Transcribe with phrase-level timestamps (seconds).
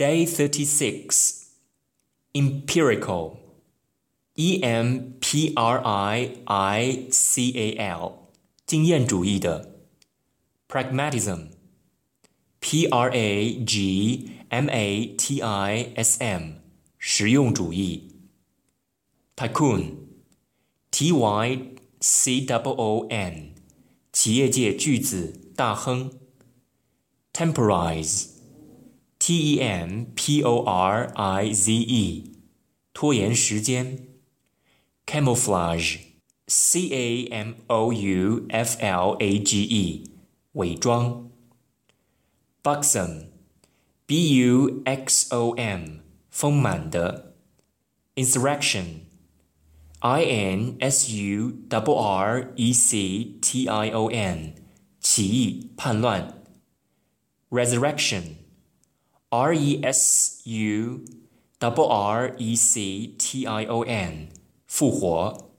[0.00, 1.52] Day 36
[2.34, 3.38] Empirical
[4.34, 8.30] E M P R I I C A L
[8.66, 9.86] 经验主义的
[10.68, 11.48] Pragmatism
[12.60, 16.56] P R A G M A T I S M
[16.98, 18.12] 实用主义
[19.34, 19.94] Tycoon
[20.90, 21.58] T Y
[22.00, 23.54] C O O N
[24.12, 26.10] 企业界巨子大亨
[27.32, 28.28] Temporize
[29.20, 32.32] T E M P O R I Z E，
[32.92, 34.06] 拖延时间。
[35.06, 40.10] Camouflage，C A M O U F L A G E，
[40.52, 41.30] 伪装。
[42.62, 47.34] Buxom，B U X O M，丰满的。
[48.16, 54.54] Insurrection，I N S U R R E C T I O N，
[55.00, 56.42] 起义、叛乱。
[57.50, 58.36] Resurrection。
[59.30, 61.04] R E S U
[61.58, 64.28] double R E C T I O N
[64.66, 65.50] 复活。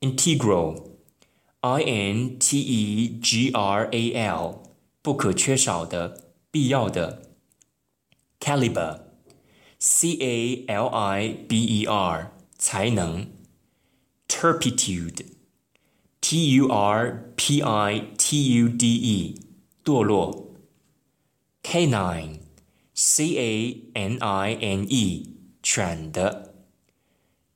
[0.00, 0.90] Integral
[1.60, 4.62] I N T E G R A L
[5.00, 7.30] 不可缺少的，必要的。
[8.38, 9.00] Caliber
[9.78, 13.30] C A L I B E R 才能。
[14.28, 15.26] Turpitude
[16.20, 19.40] T U R P I T U D E
[19.84, 20.47] 堕落。
[21.68, 22.40] Canine,
[22.94, 26.54] C A N I N E，犬的。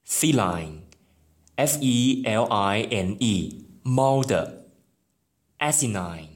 [0.06, 0.80] Feline,
[1.56, 4.66] F E L I N E，猫的。
[5.58, 6.28] Asinine,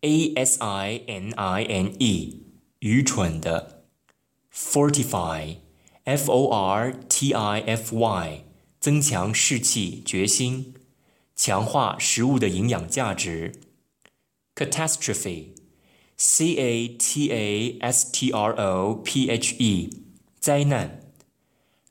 [0.00, 2.42] A S I N I N E，
[2.80, 3.84] 愚蠢的。
[4.52, 5.56] Fortify,
[6.04, 8.44] F O R T I F Y，
[8.80, 10.74] 增强士气、决心，
[11.34, 13.60] 强化食物的营养价值。
[14.54, 15.59] Catastrophe。
[16.20, 19.90] C A T A S T R O P H E，
[20.38, 21.02] 灾难。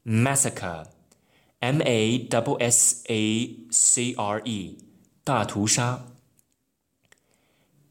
[0.04, 4.78] Massacre，M A S S A C R E，
[5.24, 6.08] 大屠杀。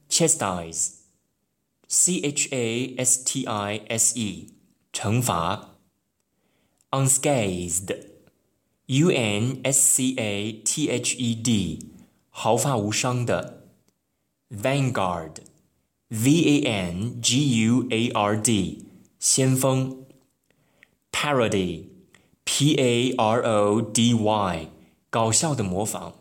[0.08, 4.52] Chastise，C H A S T I S E，
[4.92, 5.76] 惩罚。
[6.90, 11.88] Unscathed，U N S C A T H E D，
[12.30, 13.66] 毫发无伤的。
[14.50, 15.38] Vanguard。
[16.08, 18.86] V A N G U A R D，
[19.18, 20.04] 先锋。
[21.10, 24.68] Parody，P A R O D Y，
[25.10, 26.14] 搞笑的模仿。